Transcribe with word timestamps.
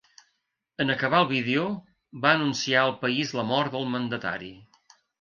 En 0.85 0.93
acabar 0.93 1.19
el 1.25 1.29
vídeo, 1.33 1.67
va 2.25 2.33
anunciar 2.39 2.81
al 2.89 2.97
país 3.07 3.37
la 3.41 3.47
mort 3.55 3.75
del 3.79 3.89
mandatari. 3.97 4.55